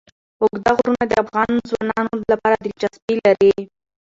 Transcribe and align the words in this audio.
اوږده 0.41 0.71
غرونه 0.77 1.03
د 1.07 1.13
افغان 1.23 1.51
ځوانانو 1.69 2.15
لپاره 2.31 2.55
دلچسپي 2.63 3.15
لري. 3.25 3.53